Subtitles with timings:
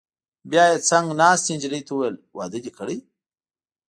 [0.49, 2.97] بیا یې څنګ ناستې نجلۍ ته وویل: واده دې کړی؟